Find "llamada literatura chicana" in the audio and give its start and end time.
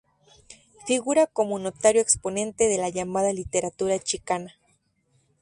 2.89-4.55